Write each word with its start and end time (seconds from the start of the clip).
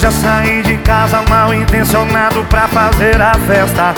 Já 0.00 0.12
saí 0.12 0.62
de 0.62 0.76
casa 0.78 1.24
mal 1.28 1.52
intencionado 1.52 2.44
pra 2.44 2.68
fazer 2.68 3.20
a 3.20 3.34
festa. 3.34 3.92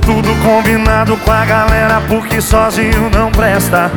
Tudo 0.00 0.34
combinado 0.42 1.18
com 1.18 1.30
a 1.30 1.44
galera 1.44 2.00
porque 2.08 2.40
sozinho 2.40 3.10
não 3.10 3.30
presta. 3.30 3.90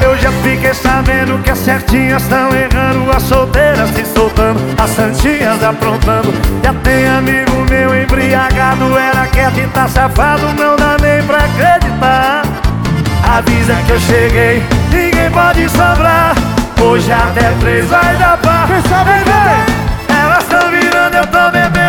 Eu 0.00 0.16
já 0.18 0.30
fiquei 0.44 0.72
sabendo 0.72 1.42
que 1.42 1.50
as 1.50 1.58
certinhas 1.58 2.22
estão 2.22 2.50
errando 2.50 3.10
As 3.10 3.22
solteiras 3.22 3.88
se 3.90 4.04
soltando, 4.04 4.60
as 4.78 4.90
santinhas 4.90 5.62
aprontando. 5.64 6.32
Já 6.62 6.74
tem 6.74 7.08
amigo 7.08 7.52
meu 7.68 8.02
embriagado 8.02 8.96
Era 8.96 9.26
quieto 9.28 9.58
e 9.58 9.66
tá 9.68 9.88
safado, 9.88 10.46
não 10.54 10.76
dá 10.76 10.96
nem 11.00 11.22
pra 11.24 11.38
acreditar. 11.38 12.42
Avisa 13.36 13.74
que 13.86 13.92
eu 13.92 14.00
cheguei, 14.00 14.62
ninguém 14.92 15.30
pode 15.30 15.68
sobrar 15.70 16.43
Hoje 16.84 17.10
até 17.10 17.50
três 17.60 17.86
vai 17.86 18.16
dar 18.18 18.36
pra 18.36 18.66
Quem 18.66 18.82
sabe 18.90 19.12
vem! 19.24 20.16
Elas 20.16 20.44
tão 20.44 20.70
virando, 20.70 21.14
eu 21.16 21.26
tô 21.26 21.50
bebendo 21.50 21.83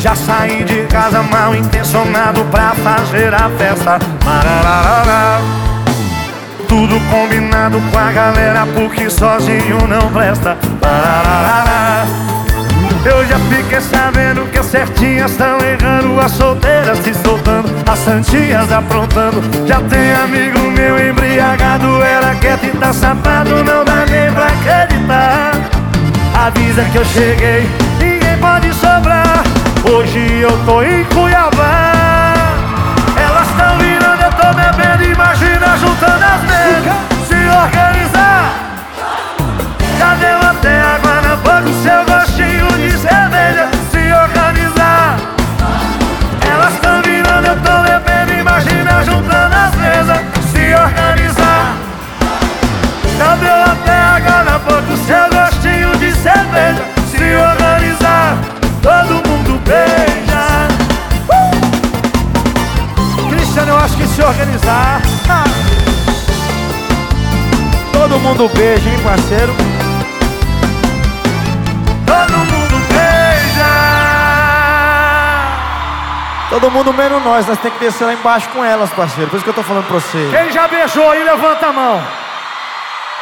Já 0.00 0.14
saí 0.14 0.64
de 0.64 0.86
casa 0.86 1.22
mal 1.22 1.54
intencionado 1.54 2.42
pra 2.46 2.72
fazer 2.72 3.34
a 3.34 3.50
festa. 3.50 3.98
Marararara. 4.24 5.42
Tudo 6.66 6.98
combinado 7.10 7.78
com 7.78 7.98
a 7.98 8.10
galera 8.10 8.66
porque 8.74 9.10
sozinho 9.10 9.86
não 9.86 10.10
presta. 10.10 10.56
Marararara. 10.80 12.06
Eu 13.04 13.26
já 13.26 13.38
fiquei 13.40 13.80
sabendo 13.82 14.50
que 14.50 14.58
as 14.58 14.66
certinhas 14.66 15.30
estão 15.30 15.58
errando 15.58 16.20
As 16.20 16.32
solteiras 16.32 16.98
se 16.98 17.14
soltando, 17.14 17.68
as 17.86 17.98
santinhas 17.98 18.72
aprontando. 18.72 19.42
Já 19.66 19.80
tem 19.82 20.12
amigo 20.12 20.60
meu 20.70 21.10
embriagado 21.10 22.02
Era 22.02 22.34
quieto 22.36 22.64
e 22.64 22.70
tá 22.70 22.92
safado, 22.92 23.62
não 23.64 23.84
dá 23.84 24.06
nem 24.06 24.32
pra 24.32 24.46
acreditar. 24.46 25.52
Avisa 26.46 26.84
que 26.84 26.96
eu 26.96 27.04
cheguei, 27.04 27.68
ninguém 27.98 28.38
pode 28.38 28.72
sobrar 28.74 29.29
Hoje 29.84 30.40
eu 30.40 30.50
tô 30.66 30.82
em 30.82 31.04
Cuiabá 31.04 31.79
organizar. 64.40 65.00
ah, 65.28 65.44
Todo 67.92 68.18
mundo 68.20 68.48
beija, 68.54 68.88
hein, 68.88 68.98
parceiro? 69.04 69.54
Todo 72.06 72.38
mundo 72.38 72.86
beija 72.88 73.70
Todo 76.48 76.70
mundo 76.70 76.92
menos 76.94 77.22
nós, 77.22 77.46
nós 77.46 77.58
temos 77.58 77.78
que 77.78 77.84
descer 77.84 78.06
lá 78.06 78.14
embaixo 78.14 78.48
com 78.48 78.64
elas, 78.64 78.90
parceiro. 78.90 79.30
Por 79.30 79.36
isso 79.36 79.44
que 79.44 79.50
eu 79.50 79.54
tô 79.54 79.62
falando 79.62 79.86
pra 79.86 80.00
você. 80.00 80.28
Quem 80.30 80.50
já 80.50 80.66
beijou 80.66 81.10
aí, 81.10 81.22
levanta 81.22 81.66
a 81.66 81.72
mão 81.72 82.02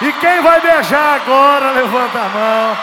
E 0.00 0.12
quem 0.12 0.40
vai 0.40 0.60
beijar 0.60 1.16
agora, 1.16 1.72
levanta 1.72 2.18
a 2.18 2.28
mão 2.28 2.76